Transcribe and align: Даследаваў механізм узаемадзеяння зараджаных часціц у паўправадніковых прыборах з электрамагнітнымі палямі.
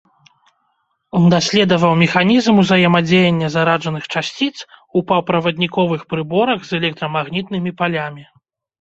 Даследаваў 1.33 1.93
механізм 2.03 2.53
узаемадзеяння 2.63 3.51
зараджаных 3.57 4.03
часціц 4.13 4.51
у 4.65 5.07
паўправадніковых 5.13 6.01
прыборах 6.11 6.59
з 6.75 6.77
электрамагнітнымі 6.83 7.71
палямі. 7.81 8.23